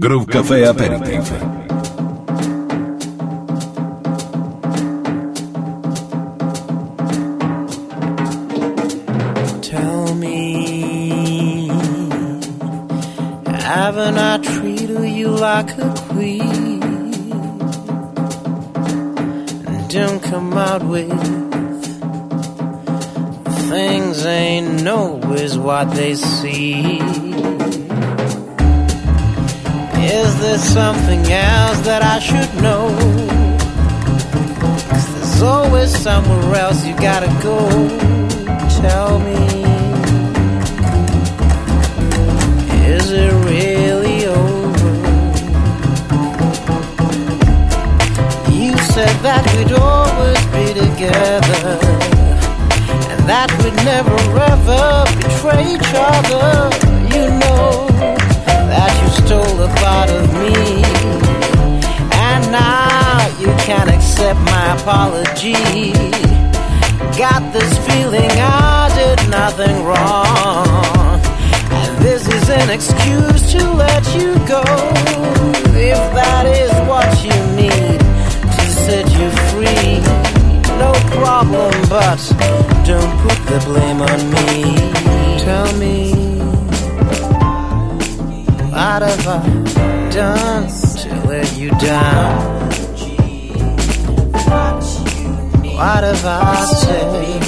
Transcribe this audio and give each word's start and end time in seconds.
Groove 0.00 0.24
Café 0.24 0.64
Aperitif. 0.66 1.28
Tell 9.60 10.14
me, 10.14 11.68
haven't 13.44 14.16
I 14.16 14.38
treated 14.38 15.10
you 15.10 15.28
like 15.28 15.76
a 15.76 15.94
queen? 16.08 16.80
Don't 19.88 20.22
come 20.22 20.54
out 20.54 20.82
with 20.84 21.12
things 23.68 24.24
ain't 24.24 24.88
always 24.88 25.58
what 25.58 25.90
they 25.90 26.14
see. 26.14 27.21
Is 30.12 30.38
there 30.40 30.58
something 30.58 31.22
else 31.32 31.78
that 31.88 32.02
I 32.04 32.18
should 32.18 32.52
know? 32.62 32.84
'Cause 34.88 35.06
there's 35.14 35.42
always 35.42 35.90
somewhere 36.06 36.54
else 36.64 36.84
you 36.84 36.94
gotta 37.10 37.32
go. 37.48 37.58
Tell 38.82 39.18
me, 39.28 39.40
is 42.96 43.06
it 43.22 43.32
really 43.52 44.18
over? 44.26 44.92
You 48.60 48.72
said 48.94 49.16
that 49.28 49.42
we'd 49.54 49.72
always 49.72 50.42
be 50.54 50.66
together, 50.84 51.78
and 53.10 53.20
that 53.32 53.48
we'd 53.60 53.78
never 53.92 54.18
ever 54.52 54.84
betray 55.20 55.62
each 55.74 55.92
other. 56.10 56.48
You 57.14 57.24
know 57.42 57.88
that 58.72 58.92
you 59.00 59.08
stole 59.20 59.60
a 59.60 59.68
part 59.84 60.08
of 60.08 60.24
me, 60.40 60.56
and 62.30 62.42
now 62.50 63.28
you 63.38 63.50
can't 63.66 63.90
accept 63.90 64.40
my 64.48 64.66
apology. 64.80 65.92
Got 67.18 67.42
this 67.52 67.72
feeling 67.86 68.32
I 68.32 68.88
did 68.96 69.28
nothing 69.28 69.76
wrong, 69.84 71.20
and 71.80 71.92
this 71.98 72.26
is 72.26 72.48
an 72.48 72.70
excuse 72.70 73.42
to 73.52 73.62
let 73.72 74.04
you 74.16 74.32
go. 74.48 74.64
If 75.76 76.02
that 76.16 76.46
is 76.46 76.72
what 76.88 77.10
you 77.28 77.36
need 77.60 78.00
to 78.56 78.64
set 78.84 79.06
you 79.18 79.28
free, 79.52 80.00
no 80.80 80.92
problem, 81.20 81.72
but 81.92 82.20
don't 82.88 83.14
put 83.20 83.38
the 83.52 83.60
blame 83.68 84.00
on 84.00 84.20
me. 84.32 85.38
Tell 85.44 85.70
me. 85.76 86.11
What 88.72 89.02
have 89.02 89.26
I 89.28 90.08
done 90.10 90.66
to 90.66 91.28
let 91.28 91.56
you 91.58 91.68
down? 91.72 92.70
What 95.76 96.02
have 96.04 96.24
I 96.24 96.64
said 96.80 97.42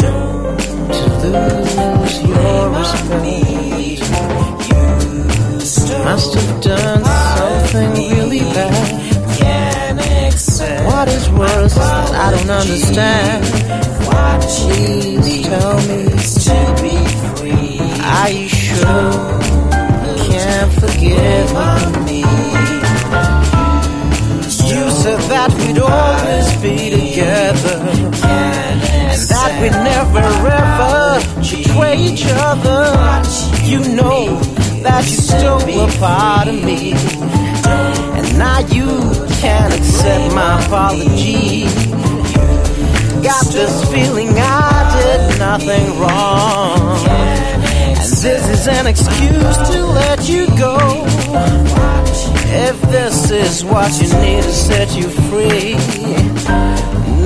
to 0.00 1.28
lose 1.30 2.16
your 2.26 2.68
respect? 2.70 4.02
Must 6.04 6.34
have 6.34 6.60
done 6.60 7.04
something 7.38 7.92
really 8.10 8.40
bad. 8.40 9.04
What 10.84 11.06
is 11.08 11.30
worse 11.30 11.78
I 11.78 12.30
don't 12.32 12.50
understand? 12.50 13.44
Please 14.42 15.46
tell 15.46 15.76
me. 15.86 16.04
To 16.44 16.56
be 16.82 16.94
free? 17.36 17.78
Are 18.02 18.30
you 18.30 18.48
sure? 18.48 19.43
Betray 31.74 31.96
each 31.96 32.24
other. 32.26 32.84
You 33.64 33.80
know 33.96 34.38
that 34.82 35.04
you 35.06 35.16
stole 35.16 35.60
a 35.62 35.88
part 35.98 36.48
of 36.48 36.54
me, 36.54 36.92
and 36.92 38.38
now 38.38 38.60
you 38.60 38.86
can't 39.40 39.74
accept 39.74 40.34
my 40.34 40.64
apology. 40.64 41.64
Got 43.22 43.46
this 43.52 43.90
feeling 43.90 44.30
I 44.36 45.00
did 45.00 45.38
nothing 45.38 45.98
wrong. 45.98 47.06
And 47.08 47.98
this 47.98 48.48
is 48.48 48.68
an 48.68 48.86
excuse 48.86 49.56
to 49.70 49.86
let 49.86 50.28
you 50.28 50.46
go. 50.58 50.76
If 52.56 52.80
this 52.82 53.30
is 53.30 53.64
what 53.64 53.90
you 54.00 54.12
need 54.20 54.44
to 54.44 54.52
set 54.52 54.94
you 54.94 55.08
free, 55.08 55.74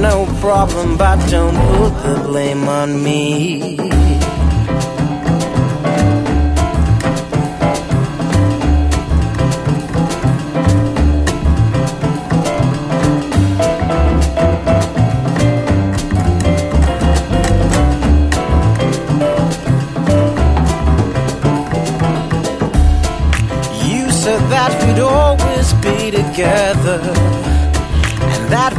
no 0.01 0.27
problem, 0.41 0.97
but 0.97 1.17
don't 1.29 1.57
put 1.77 2.03
the 2.05 2.23
blame 2.25 2.69
on 2.69 3.03
me. 3.03 4.18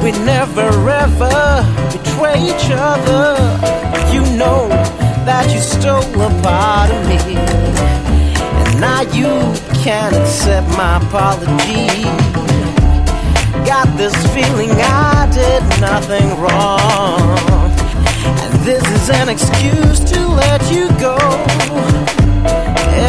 We'd 0.03 0.19
never 0.25 0.69
ever 0.89 1.63
betray 1.91 2.39
each 2.41 2.69
other. 2.71 3.35
You 4.13 4.21
know 4.37 4.69
that 5.25 5.51
you 5.53 5.59
stole 5.59 6.21
a 6.21 6.29
part 6.41 6.89
of 6.91 6.99
me, 7.07 7.35
and 7.35 8.79
now 8.79 9.01
you 9.01 9.31
can't 9.83 10.15
accept 10.15 10.67
my 10.77 10.97
apology. 10.97 12.03
Got 13.65 13.87
this 13.97 14.15
feeling 14.33 14.71
I 14.71 15.29
did 15.31 15.61
nothing 15.81 16.27
wrong, 16.41 17.21
and 18.43 18.53
this 18.65 18.83
is 18.97 19.09
an 19.09 19.29
excuse 19.29 19.99
to 20.11 20.27
let 20.27 20.61
you 20.71 20.87
go. 20.99 21.17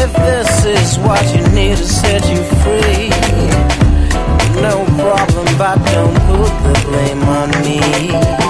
If 0.03 0.13
this 0.13 0.65
is 0.65 0.99
what 0.99 1.23
you 1.35 1.43
need 1.55 1.77
to 1.77 1.85
set 1.85 2.23
you 2.29 2.43
free, 2.63 3.20
no 4.61 4.85
problem, 4.85 5.57
but 5.57 5.77
don't 5.91 6.13
put 6.27 6.51
the 6.63 6.85
blame 6.85 7.23
on 7.23 7.49
me. 7.63 8.40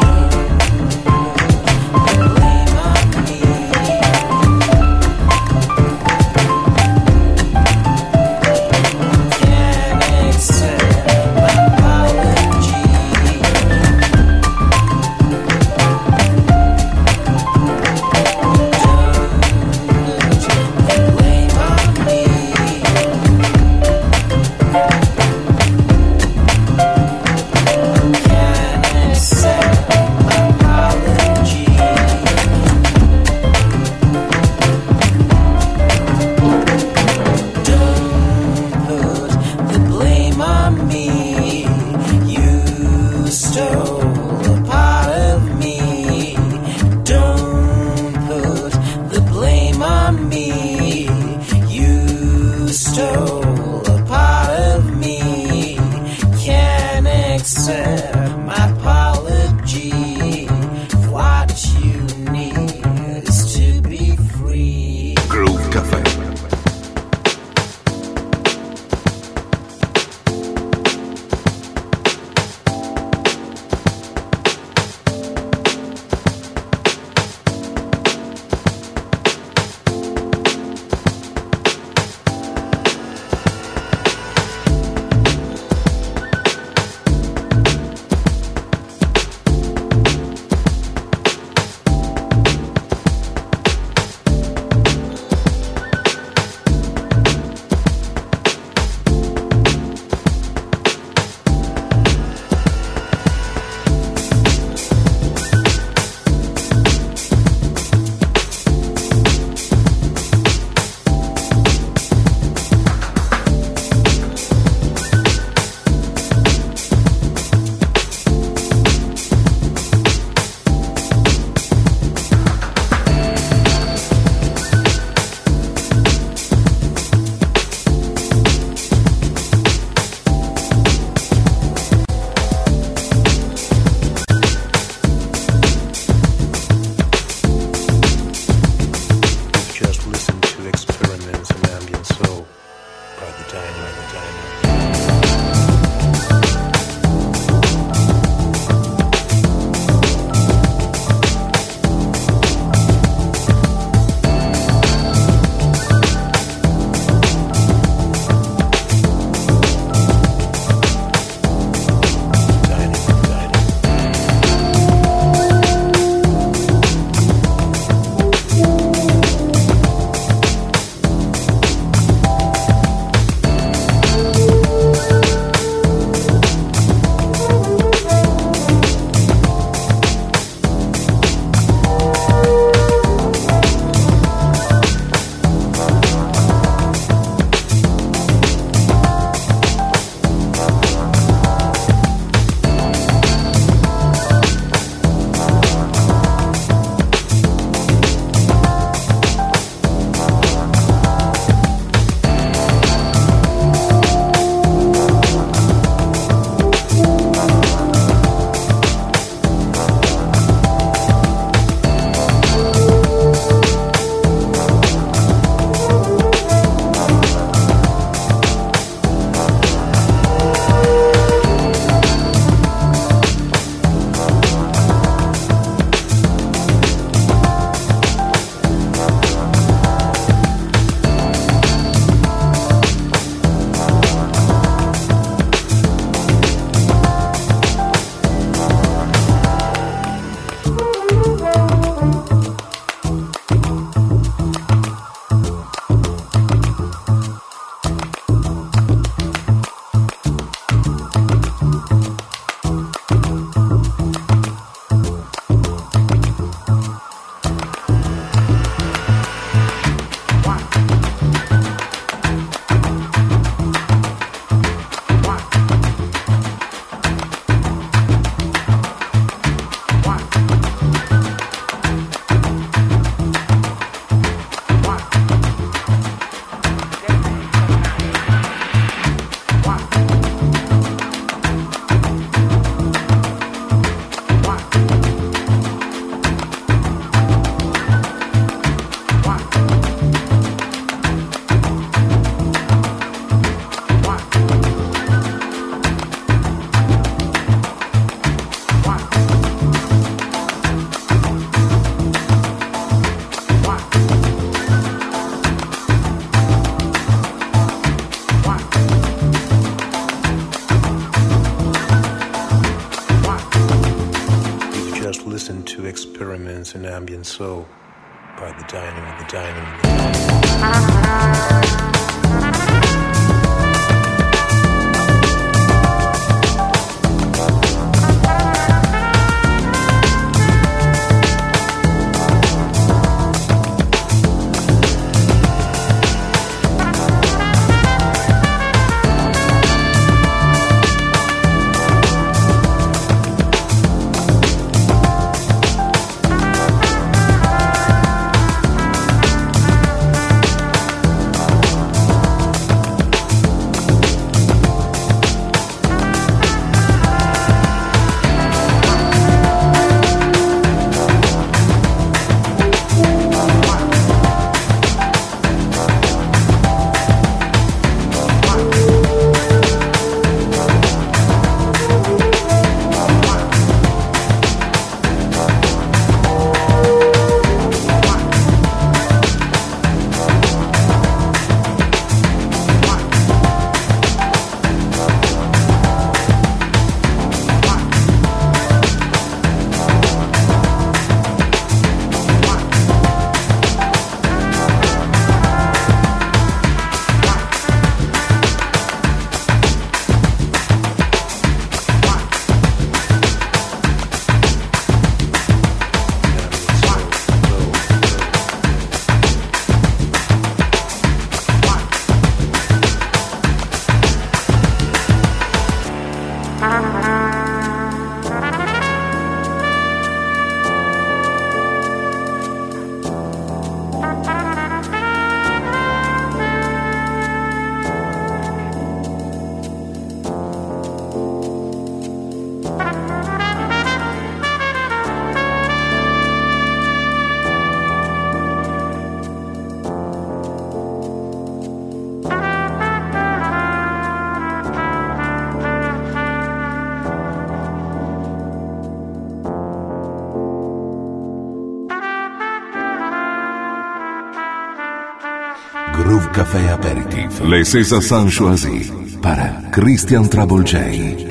Le 457.51 457.65
César 457.65 458.01
Sanchoisi 458.01 458.89
para 459.21 459.69
Christian 459.73 460.25
Trouble 460.25 460.65
J. 460.65 461.30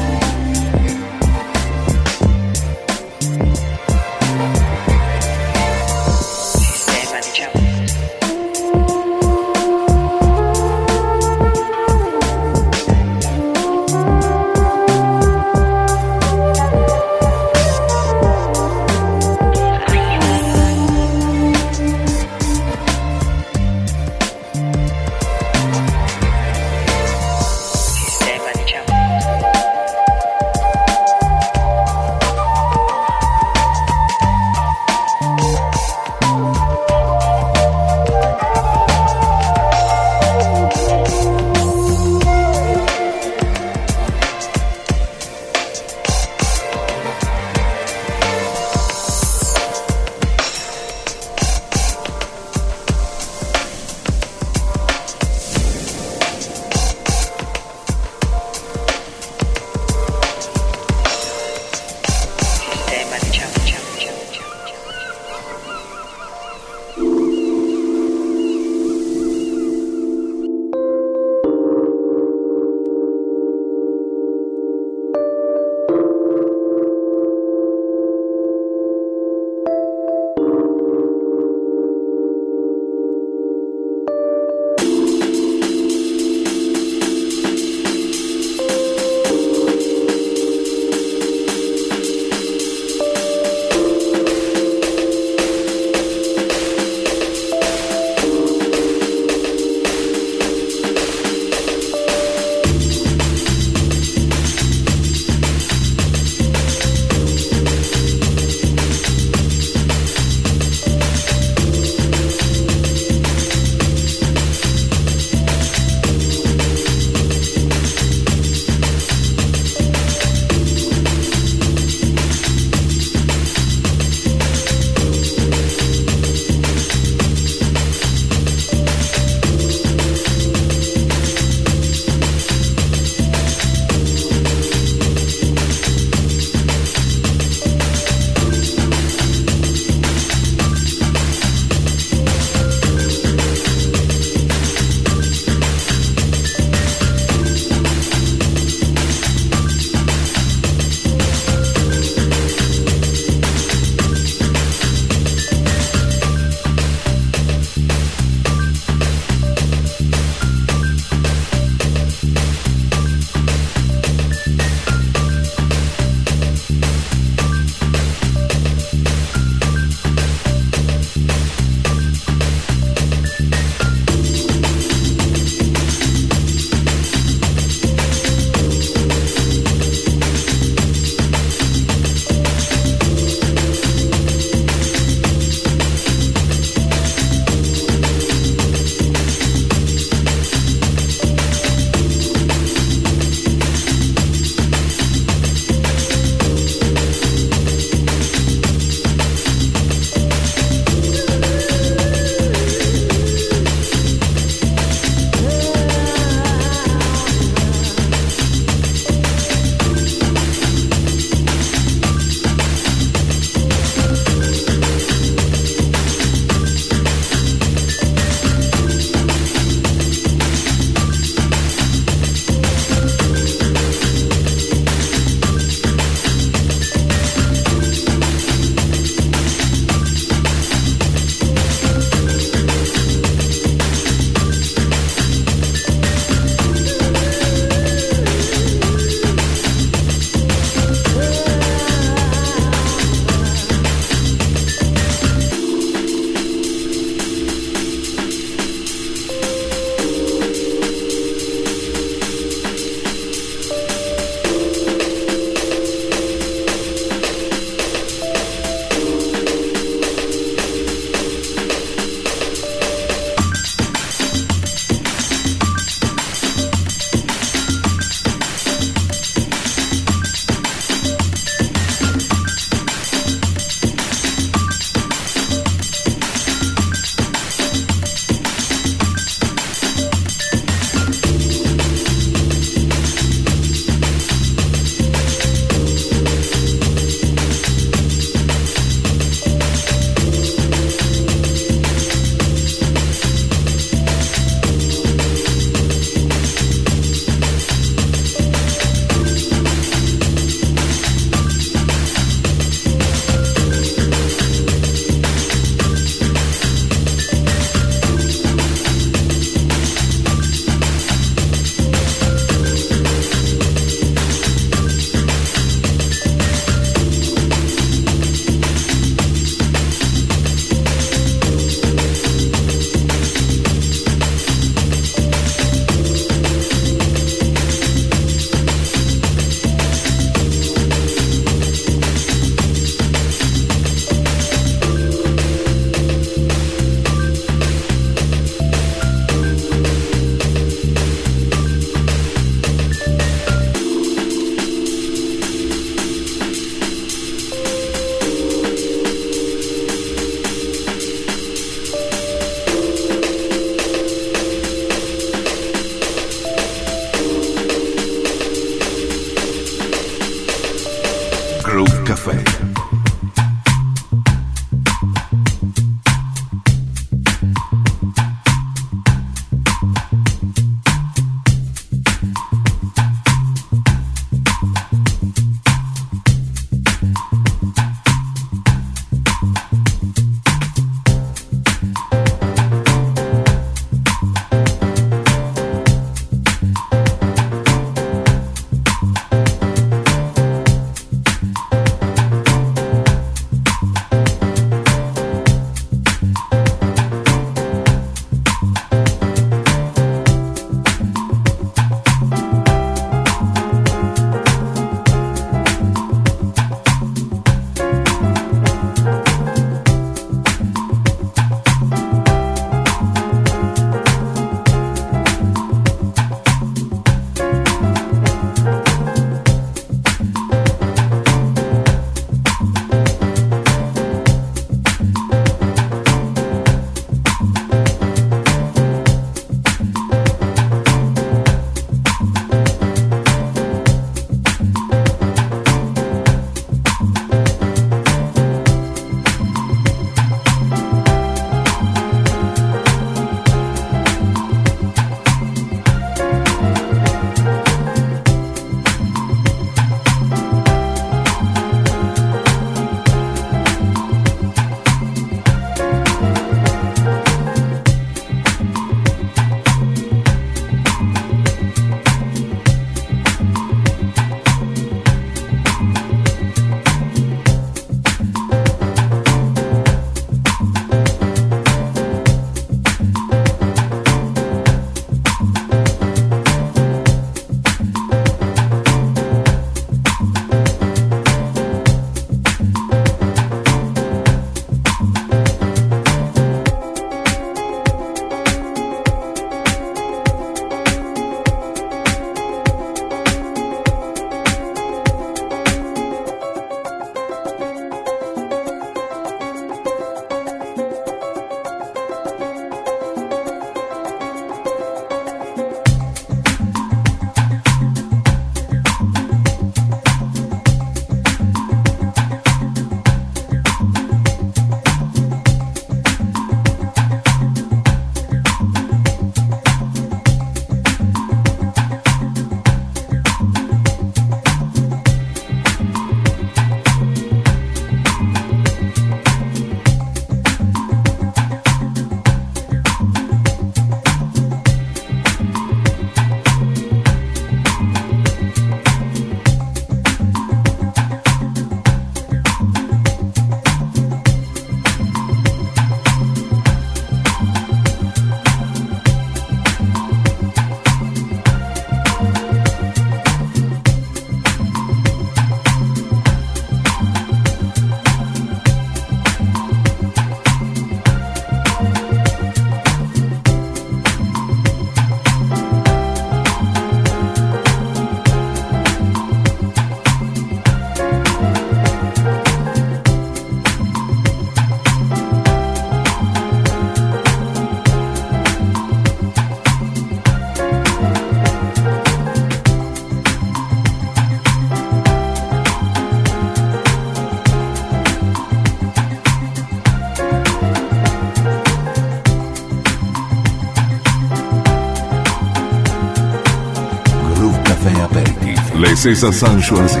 Princesa 599.04 599.30
Sancho 599.30 599.78
así 599.82 600.00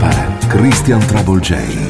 para 0.00 0.36
Christian 0.48 0.98
Trouble 1.06 1.40
J. 1.40 1.89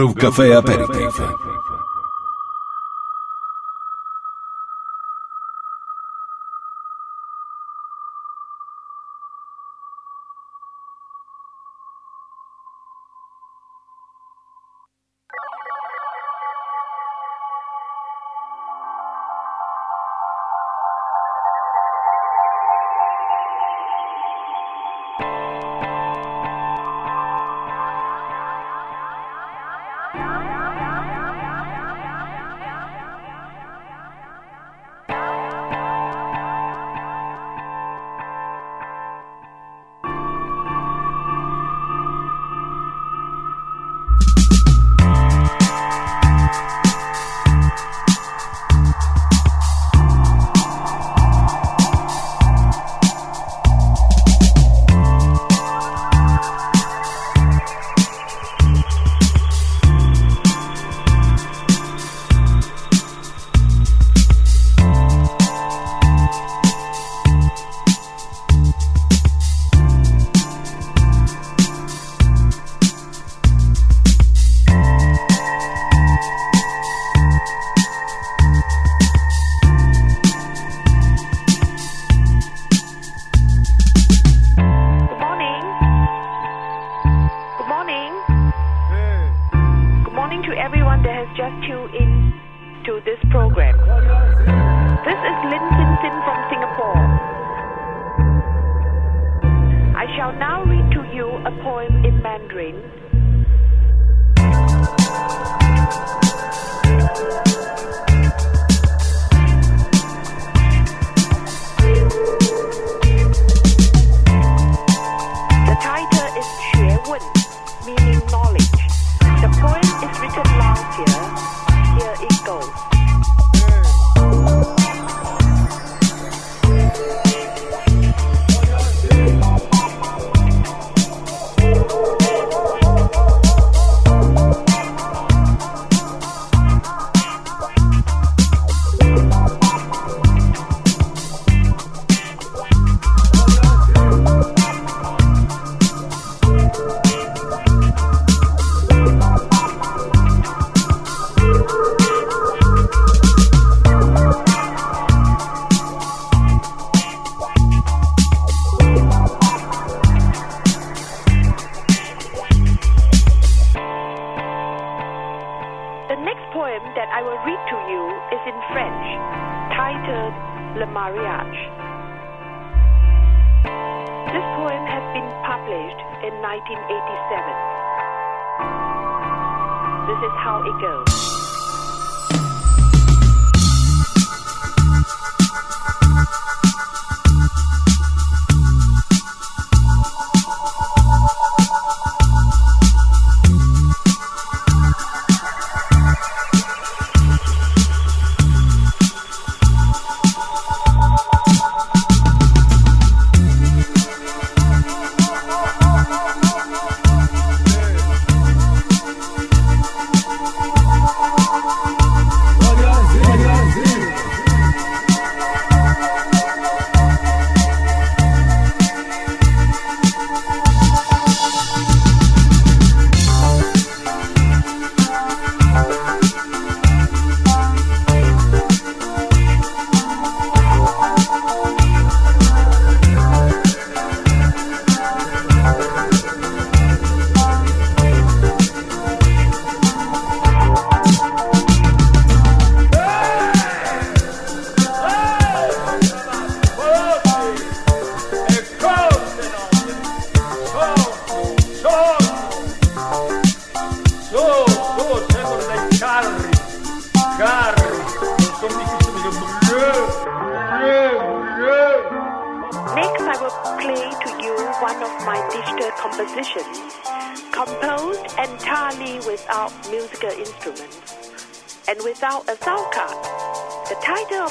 Groove 0.00 0.14
Café 0.14 0.54
Aperitif. 0.54 1.39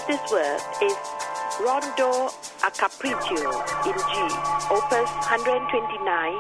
this 0.10 0.32
work 0.32 0.62
is 0.82 0.98
Rondo 1.62 2.34
a 2.66 2.72
Capriccio 2.74 3.54
in 3.86 3.94
G, 3.94 4.14
opus 4.74 5.10
129. 5.30 6.34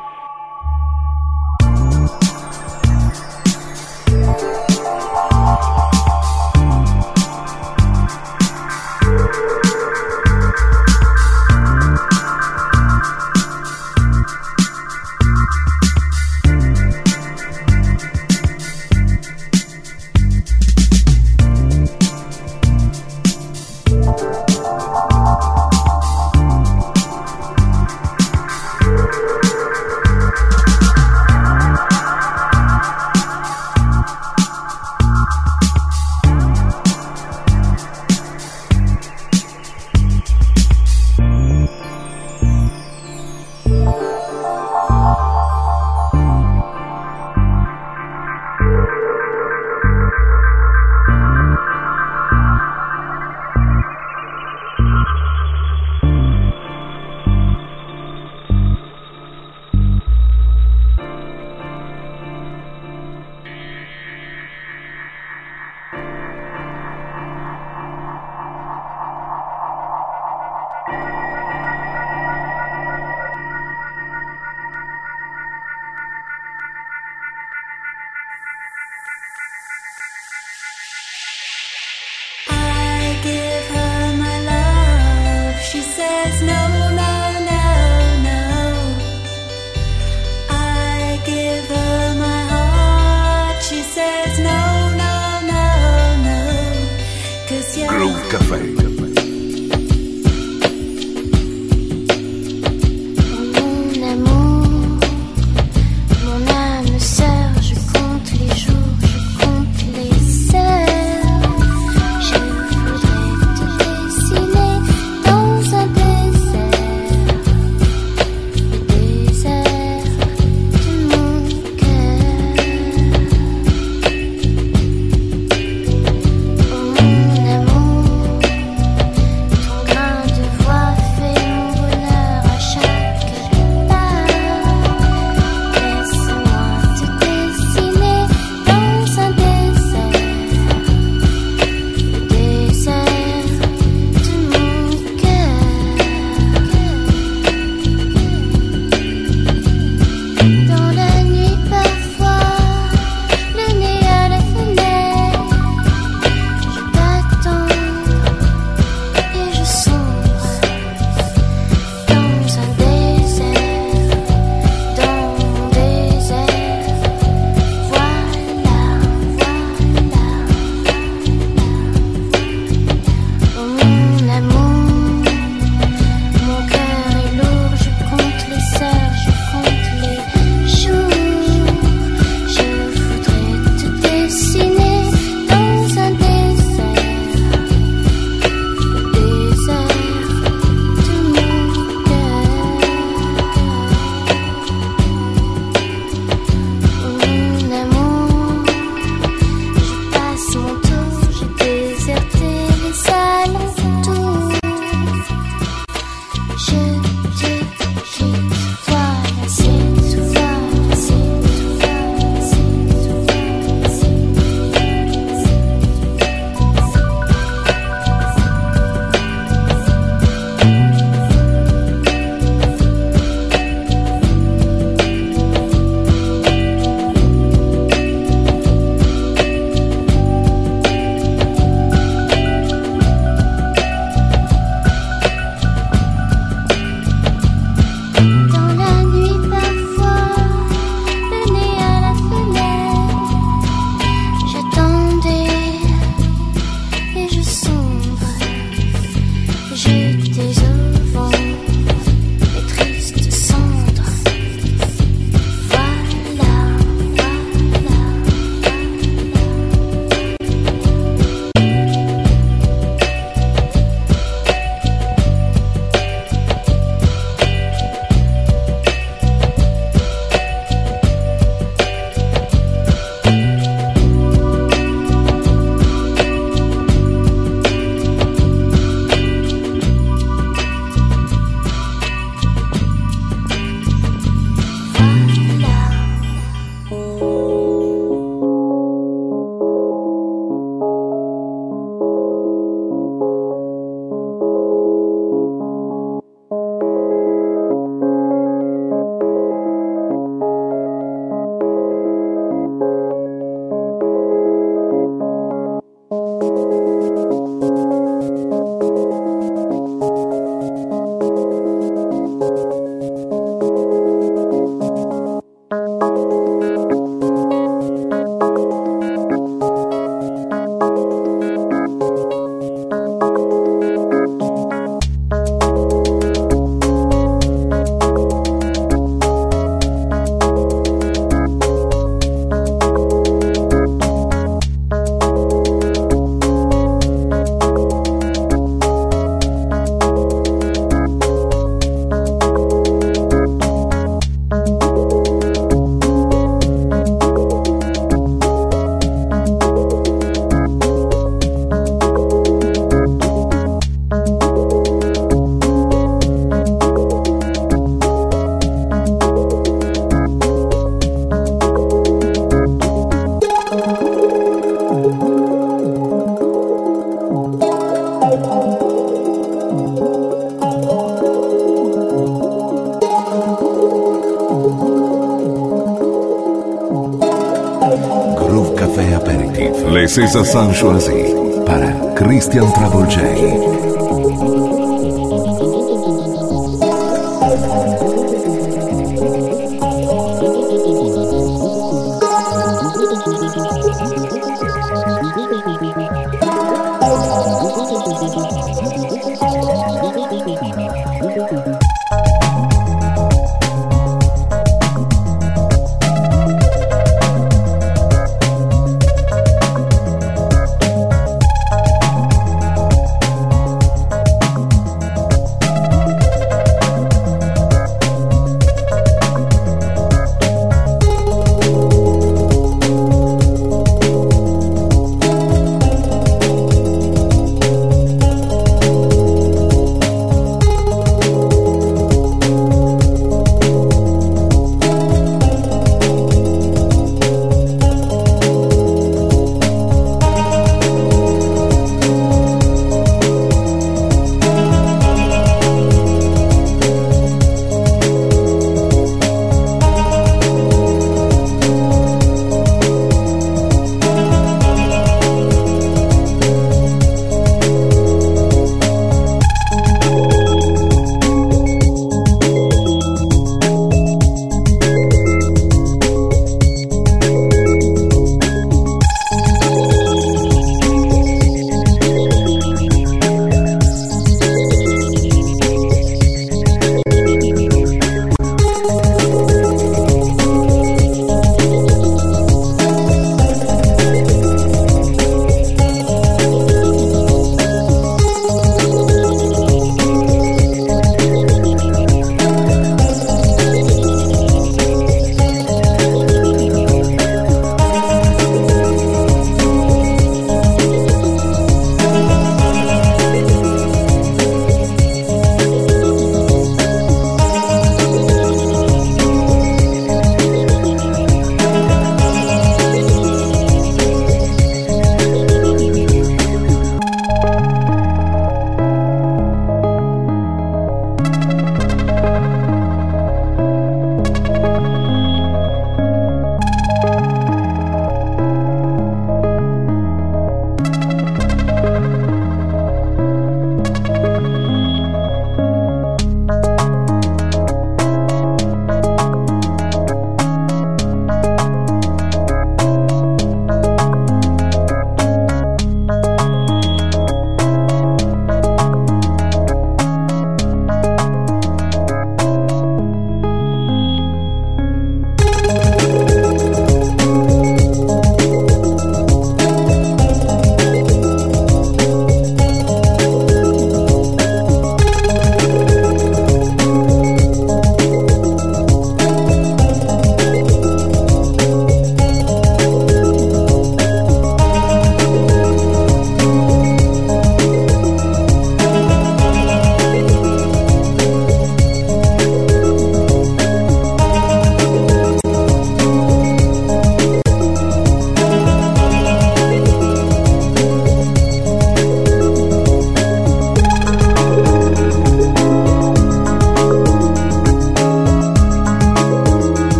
Princesa 380.20 380.43
Sanchoisie 380.43 381.34
para 381.65 381.93
Christian 382.13 382.70
Travolgei. 382.74 383.89